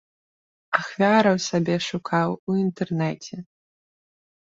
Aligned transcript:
Ахвяраў 0.77 1.37
сабе 1.49 1.75
шукаў 1.91 2.29
у 2.49 2.59
інтэрнэце. 2.65 3.35